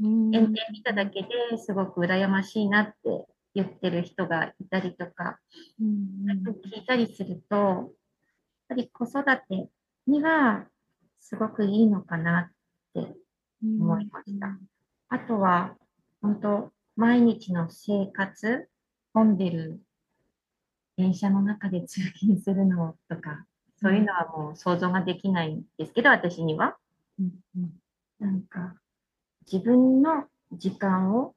[0.00, 5.38] 園庭見ただけですごく羨ましいなって言ってる人がいたりとか、
[5.80, 6.26] うん
[6.64, 7.88] 聞いたりすると、やっ
[8.68, 9.68] ぱり子育て
[10.06, 10.66] には
[11.20, 12.52] すごくいいのかなっ
[12.94, 13.14] て
[13.64, 14.58] うん思いました。
[15.08, 15.76] あとは、
[16.20, 18.68] 本当毎日の生活、
[19.12, 19.80] 混んでる
[20.96, 23.46] 電車の中で通勤するのとか、
[23.80, 26.76] そういうのはもう想像ができないんですけど、私には。
[27.18, 27.70] うんうん
[28.18, 28.74] なんか、
[29.50, 31.34] 自分の時間を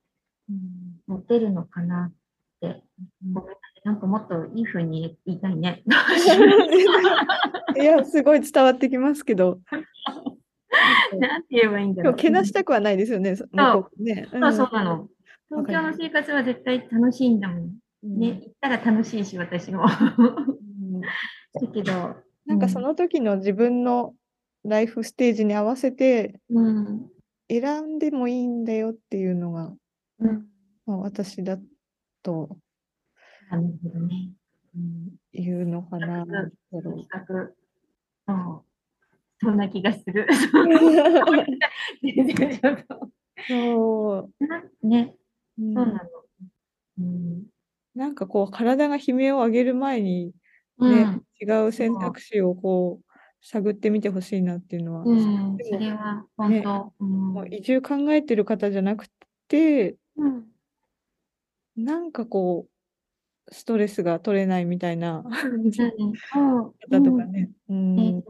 [0.50, 2.13] うん持てるのかなっ
[2.60, 2.84] て、
[3.24, 3.82] うんごめんなさい。
[3.86, 5.84] なんかもっといい風に言いたいね。
[7.80, 9.60] いや、すごい伝わってきますけど、
[11.17, 12.15] なんて言えばいいんだろう。
[12.15, 14.28] けなしたくはないですよね、そうね。
[14.32, 15.08] そうそうなの。
[15.50, 17.80] 東京の生活は絶対楽しいんだもん。
[18.04, 19.86] うんね、行ったら楽しいし、私も。
[19.88, 19.98] だ
[21.62, 24.13] うんけど、なんかその時の自分の
[24.63, 27.10] ライフステージに合わせてうん、
[27.50, 29.74] 選んでもいいんだよっていうのが、
[30.20, 30.46] うん、
[30.86, 31.58] まあ、私だ
[32.22, 32.58] と、
[33.50, 34.32] なるほどね。
[34.76, 36.26] うん、言うのかな。
[36.72, 36.84] そう、
[39.42, 40.28] そんな気がする。
[43.48, 45.16] そうなね、
[45.58, 46.00] うんそうなの。
[47.00, 47.46] うん、
[47.96, 50.34] なんかこう体が悲鳴を上げる前に、
[50.78, 53.09] うねん、違う選択肢をこう
[53.41, 56.93] 探ってみてほしいなっていうのは、うん、それは本当。
[56.99, 57.34] うん。
[57.34, 59.08] もう移住考えてる方じゃなく
[59.47, 60.45] て、うん。
[61.78, 65.23] なんかこう、ストレスが取れないみたいな。
[65.23, 67.95] 方とかね、うん。
[67.95, 68.23] ね。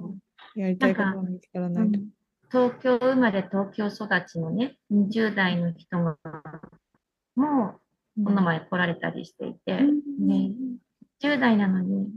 [0.55, 1.99] やりたいことが見つからうないと。
[1.99, 2.09] ん
[2.51, 6.17] 東京生まれ東京育ちのね、20代の人が
[7.35, 7.79] も
[8.23, 9.81] この前来られたりしていて、
[10.19, 10.51] ね、
[11.21, 12.07] 10代なのに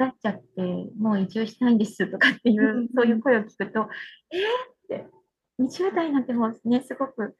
[0.00, 0.62] 疲れちゃって
[0.98, 3.88] もう移住したいんですとかっていう、そういう声を聞くと、
[4.32, 5.06] えー、って、
[5.60, 7.36] 20代なんてもうね、すごく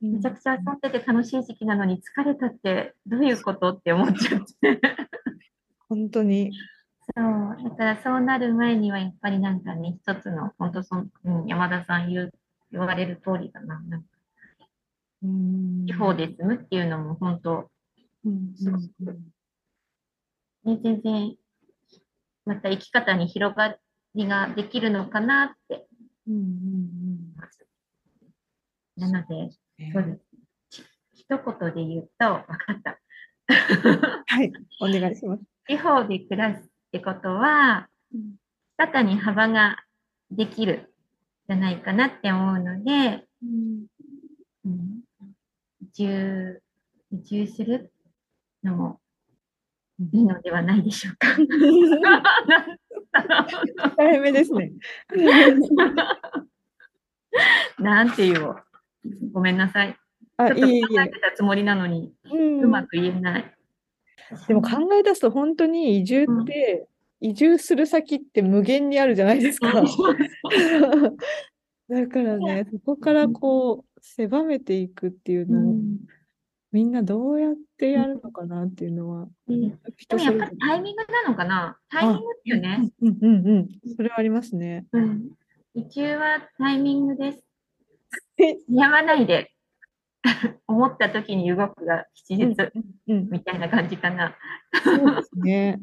[0.00, 4.80] めちゃくちゃ遊んでて楽しい時期なのに疲れたってどういうことって思っちゃって。
[5.88, 6.52] 本当に。
[7.14, 12.32] そう、だからそうなる前にはやっぱりなんかね、一つの、本当その、うん、山田さん言う
[12.72, 13.80] 言われる通りだな。
[13.80, 14.08] なんか
[15.86, 17.70] 地方で住むっていうのも本当、
[18.24, 19.18] うんそうそう
[20.64, 21.36] ね、全然
[22.44, 23.76] また生き方に広が
[24.14, 25.86] りができるのかなって。
[26.28, 26.42] うんうん
[28.98, 29.50] うん、なので、
[29.92, 30.84] そうです。
[31.14, 32.98] 一言で言うと、分かった。
[34.26, 35.42] はい、お願いします。
[35.66, 39.76] 地方で暮らすってことは、生き方に幅が
[40.30, 40.92] できる
[41.48, 43.86] じゃないかなって思うので、うん
[44.64, 45.02] うん、
[45.82, 46.62] 移住、
[47.12, 47.92] 移住する
[48.62, 49.00] のも
[50.12, 51.28] いいのではないでしょうか。
[53.96, 54.72] 大変めですね。
[57.78, 58.56] なんて言おう。
[59.32, 59.96] ごめんなさい。
[60.36, 63.54] あちょっと考えてたつもりなのに、いいうまく言えない。
[64.48, 66.88] でも考え出すと本当に移住って、
[67.20, 69.72] うん、移住する先って無限にあるじゃないですか。
[71.90, 75.98] だからね、そこからこう狭めていくっていうのを、うん
[76.72, 79.72] みんなどうやってやるのかなっていうのは、うん、でも
[80.22, 81.76] やっぱりタイミングなのかな？
[81.90, 82.90] タイミングっていうね。
[83.00, 83.68] うんうんうん。
[83.96, 84.86] それはありますね。
[84.92, 85.30] うん。
[85.74, 87.44] 移住はタイミングです。
[88.68, 89.52] やまないで
[90.66, 92.56] 思った時に動くが吉日、
[93.08, 94.36] うん、みたいな感じかな。
[94.84, 95.80] そうですね。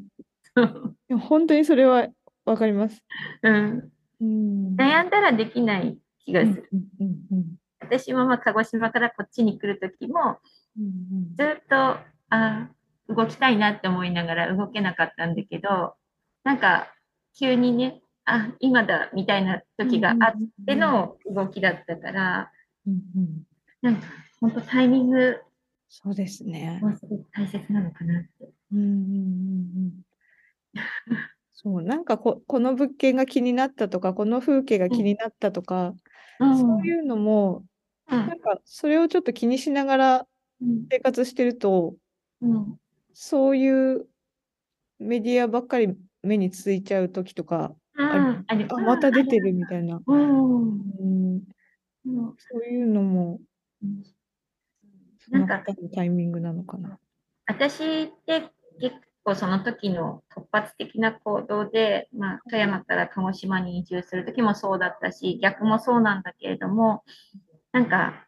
[1.28, 2.08] 本当にそれは
[2.46, 3.04] わかります。
[3.44, 3.92] うん。
[4.20, 6.70] うん、悩んだらできない気がする。
[6.72, 7.46] うんうんうん、
[7.80, 10.40] 私もまあ鹿児島からこっちに来る時も、
[11.36, 11.98] ずっと
[12.30, 12.70] あ
[13.10, 15.96] 動きたいなって思いながら動けなかったんだけど
[16.44, 16.94] なんか
[17.38, 20.16] 急にねあ今だみたいな時があっ
[20.66, 22.52] ての動きだったから、
[22.86, 23.44] うんうん、
[23.82, 24.08] なんか
[24.42, 25.38] 本当タイミング
[25.90, 26.82] そうですね。
[27.00, 28.30] すごく大切なのかなって。
[28.74, 29.92] うんうんうん
[31.54, 35.96] そうなんかここの物件が気になったとかこの風景が気になったとか、
[36.40, 37.64] うん、そういうのも、
[38.12, 40.28] うん、なんかそれをちょっと気にしながら
[40.90, 41.96] 生活してると、
[42.42, 42.80] うん、
[43.14, 44.08] そういう
[45.00, 51.42] メディアばっかり目についちゃう時とかああまた出てるみたいな、うん、うん、
[52.38, 53.40] そういうのも、
[55.30, 55.48] なん。
[55.48, 57.00] かタイミングなのかな。
[57.48, 67.04] 私って結構その時の突発的な行動で、まあ、富山から鹿児島に移住する時もそうだったし逆もそうなんだけれども
[67.72, 68.27] なんか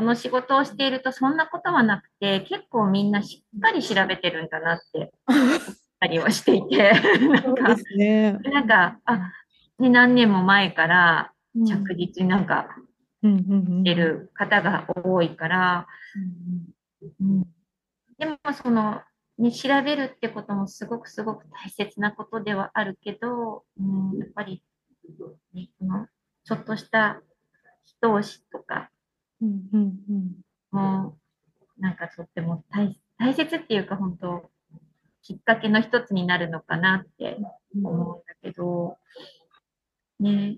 [0.00, 5.58] この仕事をしているとそんなことはなくて、結構みんなしっかり調べてるんだなって思っ
[6.00, 6.92] たりはしていて、
[7.28, 9.30] なんか、ね、なんか、あ、
[9.78, 12.74] ね、何年も前から着実になんか、
[13.22, 15.86] してる方が多いから、
[17.20, 17.42] うん、
[18.16, 19.02] でもその、
[19.36, 24.64] ね、調べるってこともすごくすごく大切なことではあるけど、うん、やっぱり、
[25.52, 26.06] ね、この
[26.44, 27.20] ちょっとした
[27.84, 28.88] 一押しとか、
[29.42, 30.34] うんうんうん、
[30.70, 31.16] も
[31.78, 34.50] うなんかとっても大大切っていうか本当
[35.22, 37.36] きっかけの一つになるのかなって
[37.74, 38.96] 思うんだけど、
[40.18, 40.56] ね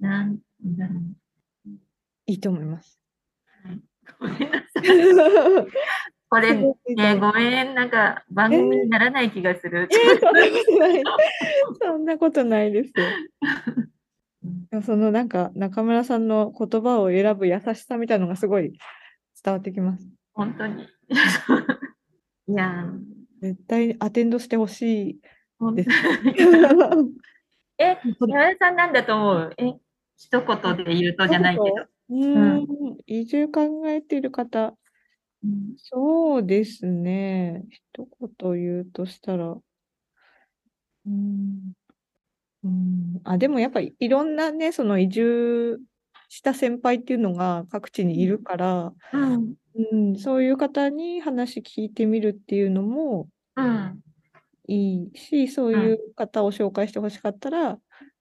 [0.00, 1.70] なんだろう。
[2.26, 2.98] いいと思います。
[3.64, 3.80] はい、
[4.18, 4.82] ごめんなさい。
[6.28, 9.86] これね、ごめん、なんか番組にならない気がする。
[9.92, 11.02] えー、そんなことない。
[11.82, 12.92] そんなことないです。
[14.84, 18.78] そのなんか中村さんの言葉を選ぶ優しさみたいなのがすごい
[19.44, 20.08] 伝わってきます。
[20.32, 20.84] 本当に。
[22.48, 22.86] いや
[23.40, 25.20] 絶対アテンドしてほしい
[25.74, 25.90] です。
[27.78, 29.50] え、山田さんなんだと思う？
[29.58, 29.74] え、
[30.16, 31.66] 一言で言うとじゃないけど。
[32.10, 32.66] うん、
[33.06, 34.74] 移住考えている方、
[35.42, 37.64] うん、そうですね。
[37.70, 39.56] 一言言うとしたら、
[41.06, 41.72] うん、
[42.64, 45.78] うん、あ、でもやっぱりいろんなね、その移住
[46.28, 49.54] した先輩っていうのが各地にいるから、うん。
[49.92, 54.00] うん、そういう方に話聞いてみるっていうのもうん。
[54.68, 57.78] いいし、そういう方を紹介してほしかったら、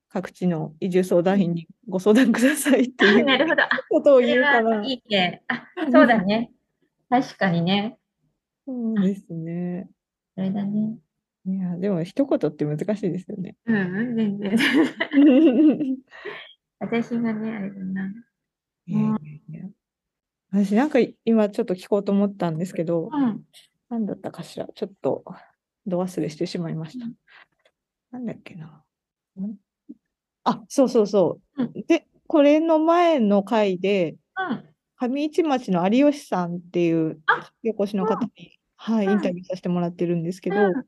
[0.09, 3.63] 各地の移住相談員にご相談くださいっていうなるほど。
[3.89, 4.83] ことを言うから。
[4.83, 5.43] いいね。
[5.47, 6.51] あ、そうだね。
[7.09, 7.97] 確かにね。
[8.67, 9.89] そうですね。
[10.35, 10.97] それだね。
[11.45, 13.55] いや、でも一言って難しいですよね。
[13.65, 14.57] うん、全然。
[16.79, 18.13] 私がね、あれだな。
[18.85, 19.69] いやいやいや。
[20.51, 23.41] 私なんか今ちょっと聞こうと思ったんですけど、うん。
[23.89, 24.67] 何だったかしら？
[24.73, 25.23] ちょっと、
[25.87, 27.13] ど忘れしてしまいましたうん。
[28.11, 28.83] なんだっけな。
[29.39, 29.55] ん
[30.43, 31.73] あ、そうそうそううん。
[31.87, 34.63] で、これの前の回で、うん。
[34.95, 40.85] 上市町の有吉さんっていうあお越しの方に、はい、うんインタビューさせてもらってるんですけど、うん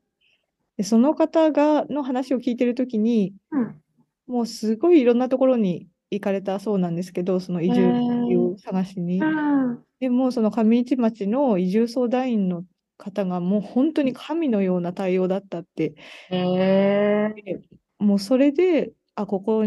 [0.76, 3.80] でその方がの話を聞いてるときに、うん。
[4.26, 9.20] もうすごいいろんなところに行かれたそうなんですけど、その移住を探しに。
[9.20, 9.84] うん。
[10.00, 12.64] でも、その上市町の移住相談員の
[12.96, 15.94] 方がもう本当に神のような対応だったって。
[17.98, 19.64] もうそれで、あ、ここ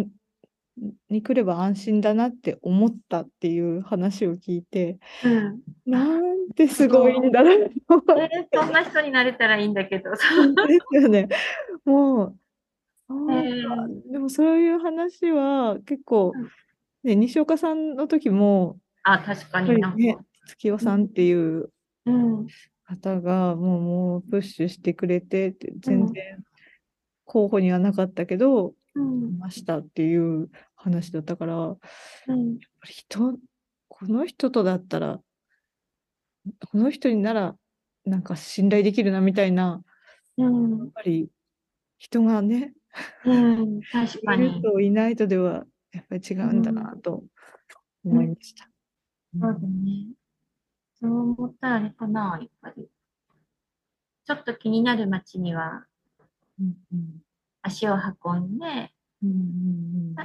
[1.09, 5.59] に来れば安心だなって思ったっていう話を聞いて、うん。
[5.85, 7.71] なんてすごいんだろう
[8.53, 10.11] そんな人になれたらいいんだけど。
[10.13, 11.27] ですよね。
[11.85, 12.37] もう、
[13.07, 16.49] そうへかーでもそういう話は結構うん、
[17.03, 19.97] ね、西岡さんの時も、あ、確かになんか。、
[20.45, 21.71] 月代さんっていう
[22.05, 22.47] うん。
[22.85, 26.43] 方がもう、もうプッシュしてくれて全然
[27.25, 28.73] 候補にはなかったけど。
[29.37, 31.77] ましたっていう話だったから、やっ
[32.27, 32.57] うん。
[32.79, 33.37] ぱり人、
[33.89, 35.19] この人とだったら、
[36.71, 37.55] この人になら、
[38.05, 39.83] なんか信頼できるなみたいな、
[40.37, 41.29] うんやっぱり
[41.97, 42.73] 人がね、
[43.25, 43.81] うん。
[43.91, 44.61] 確かいるに。
[44.61, 47.23] といないとでは、やっぱり違うんだなと
[48.05, 48.69] 思いました。
[49.39, 50.07] そうだね。
[50.99, 52.87] そう思ったらあれかな、やっぱり。
[54.25, 55.85] ちょっと気になる街には
[56.59, 57.21] うんうん
[57.61, 58.65] 足を運んで、
[59.23, 60.15] うんうん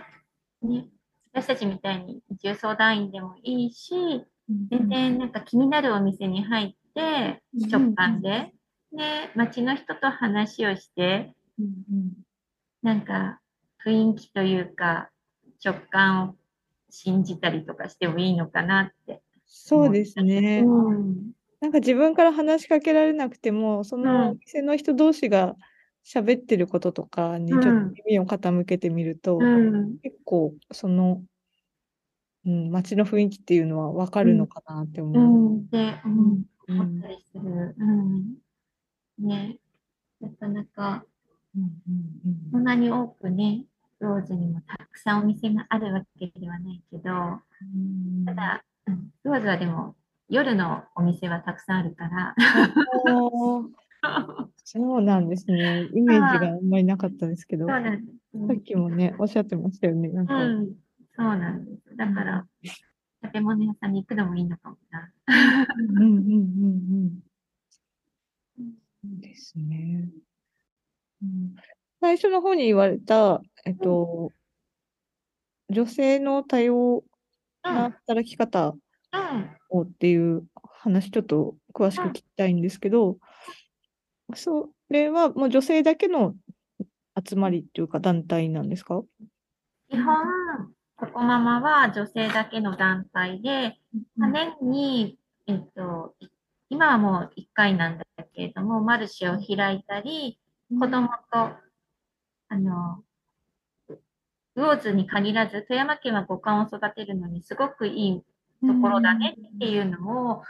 [0.63, 0.87] ね、
[1.33, 8.53] 私たちみたいに移住相談員でもいいし、うん全然なんか気になるお店に入って、うん直感で、
[8.93, 11.35] で、街の人と話をして、
[12.83, 13.41] なんか
[13.85, 15.11] 雰囲気というか、
[15.65, 16.35] 直感を
[16.91, 19.23] 信じたりとかしてもいいのかなって。
[19.47, 20.63] そうですね。
[20.67, 21.33] うん。
[21.61, 25.55] なんか自分から話しかけられなくても、そのお店の人同士が
[26.05, 29.99] 喋ってることとかにちょっとうん耳を傾けてみると、うん。
[30.03, 31.23] 結構その、
[32.45, 35.51] うん、街の雰囲気っていうのは分かるのかなってう思う。
[35.59, 35.69] ん。
[35.69, 36.19] で、うん。
[36.19, 37.75] うん思ったりする。
[37.77, 38.35] うん。
[39.19, 39.59] ね。
[40.21, 41.05] なかなか、
[41.57, 41.71] うん
[42.51, 43.65] そんなに多くね、
[43.99, 49.97] ローズにもたくさんお店があるわけではないけど、うんただ、うんローズはでも
[50.29, 52.35] 夜のお店はたくさんあるから、
[54.65, 55.89] そうなんですね。
[55.95, 57.75] イメージがあんまりなかったですけど、さ。
[58.55, 60.09] っきもね、おっしゃってましたよね。
[60.09, 60.73] なんか、うん、
[61.15, 61.97] そうなんです。
[61.97, 62.47] だから、
[63.23, 65.13] 食べ物屋さんに行くのもいいのかもな。
[65.29, 65.33] う
[65.83, 66.23] んうんうん
[68.59, 68.73] うん。
[69.05, 70.09] そうですね。
[71.23, 71.55] うん、
[72.01, 74.33] 最初の方に言われた、えっと、
[75.71, 77.05] 女性の多様
[77.63, 78.75] な働き方
[79.13, 79.51] うん。
[79.71, 80.45] をっていう
[80.83, 83.19] 話、ちょっと詳しく聞きたいんですけど、
[84.37, 86.35] それはもう女性だけの
[87.27, 89.03] 集まりっていうか団体なんですか？
[89.91, 90.17] 基本、
[90.97, 93.79] ココママは女性だけの団体で、
[94.17, 96.29] まあ年に、えっと、い
[96.71, 100.39] 今はもう1回なんだけれども、マルシェを開いたり、
[100.81, 101.51] 子供と、
[102.49, 103.03] あの、
[104.57, 108.23] 魚津に限らず、富山県は五感を育てるのにすごくいい
[108.67, 110.43] ところだねっていうのを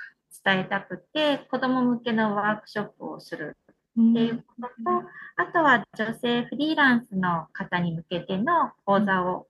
[0.45, 3.57] 伝えたくて、子供向けのワークショップをする
[3.97, 4.13] うん。
[4.13, 9.47] っていうことと、あとは女性フリーランスの方に向けての講座を、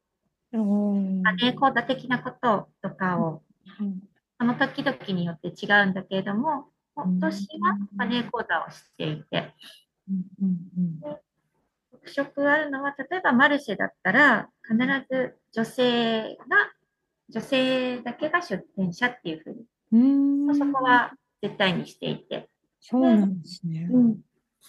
[0.52, 1.22] うん。
[1.22, 3.42] マネー講座的なこととかを、
[4.38, 9.54] その時々によって違うんだけれども、今年はマネー講座をしていて、
[10.08, 11.16] うんうん
[11.92, 14.76] 特色あるのは、例えばマルシェだったら、必
[15.08, 16.72] ず女性が、
[17.28, 20.48] 女性だけが出店者っていうふうに、うん。
[20.48, 22.48] うんそこは絶対にしていて、
[22.80, 23.88] そうなんですね。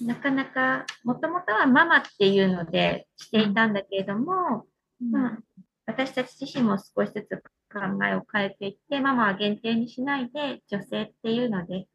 [0.01, 4.65] なかなか、もともとはママっていうのでしていたんだけれども、
[4.99, 5.37] まあ、
[5.85, 11.87] 私たち自身も少しずつ考えを変えていって、ママは限定にしないで、女性っていうので、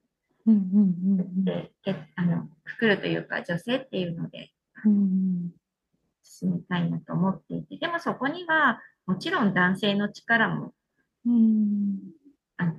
[0.46, 4.50] うんうんうんでけあのくくるというか、女性っていうので
[4.86, 5.50] うん
[6.22, 10.72] 進めたいなと思っていて、でもそこには、もちろん男性の力も
[11.26, 11.98] うん。
[12.56, 12.74] あの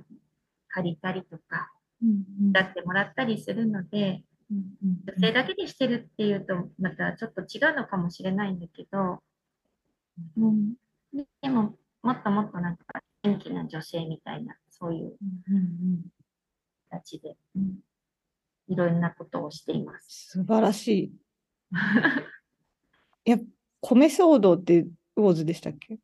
[0.68, 1.70] 借りたりとか、
[2.02, 9.22] うん出してもらったりするので、女性だけでしてるっていうと、またちょっと違うのかもしれないんだけど、
[10.36, 10.74] うん、
[11.12, 12.84] ででも、もっともっとなんか
[13.22, 15.16] 元気な女性みたいな、そういう
[16.90, 17.78] 形で、うん
[18.70, 20.30] いろんなことをしています。
[20.30, 21.12] 素晴らしい。
[23.24, 23.38] いや、
[23.80, 24.86] 米騒動って
[25.16, 25.98] 魚津でしたっけ？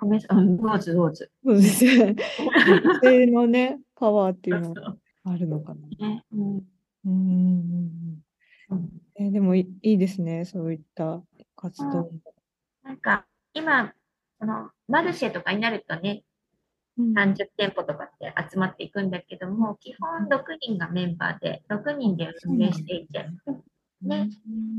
[0.00, 0.36] ごめんなさい。
[0.36, 1.26] うん、どうぞどうぞ。
[1.44, 2.16] そうですね。
[2.82, 6.08] 女性のね、パワーっていうのがあるのかな。
[6.08, 6.71] ねうん
[7.04, 8.22] うんうん
[8.70, 8.88] うんうん。
[9.16, 11.22] えでもいいいですね、そういった
[11.56, 12.10] 活動。
[12.82, 13.92] なんか、今、
[14.38, 16.22] その、マルシェとかになるとね、
[16.98, 17.12] うん。
[17.12, 23.26] 30店舗とかって集まっていくんだけども、基本6人がメンバーで、6人で運営していて、
[24.02, 24.28] ね。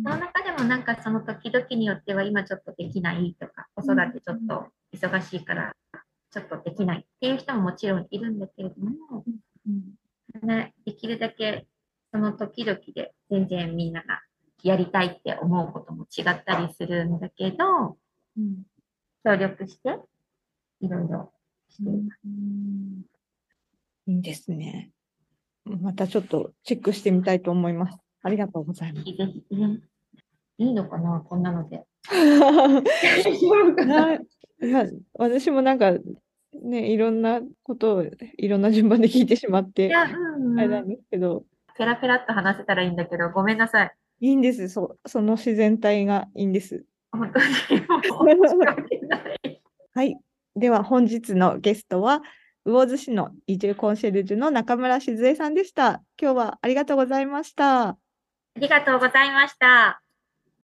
[0.03, 5.75] その中でもなんかその時々によっては今ちょっとできないとか、子育てちょっと忙しいから
[6.31, 9.23] ちょっとできないっていう人ももちろんいるんだけれども、
[9.67, 10.47] うん。
[10.47, 11.67] ね、できるだけ
[12.13, 14.21] その時々で全然みんなが
[14.61, 17.97] やりたいって思うことも違ったりするんだけど、
[18.37, 18.63] うん
[19.25, 19.97] 協力して
[20.81, 21.31] いろいろ
[21.69, 22.19] しています。
[24.05, 24.91] いいですね。
[25.63, 27.97] またちょっとチェックしてみたいと思います。
[28.21, 29.05] ありがとうございます。
[29.05, 29.79] ぜひね。
[30.57, 31.85] いいのかなこんなので。
[35.13, 35.93] 私もなんか
[36.61, 38.03] ね、いろんなことを
[38.37, 41.45] いろんな順番で聞いてしまって、あれなんですけど、
[41.77, 43.95] ペラペラっと話せたらいいんだけど、ごめんなさい。
[44.21, 44.69] いいんです。
[44.69, 46.85] そう、その自然体がいいんです。
[47.11, 47.45] 本当に。
[49.93, 50.17] はい。
[50.55, 52.21] では本日のゲストは、
[52.65, 56.01] 魚津市の移住コンシェルジュの中村静江さんでした。
[56.21, 57.89] 今日はありがとうございました。
[57.89, 57.97] あ
[58.55, 60.02] りがとうございました。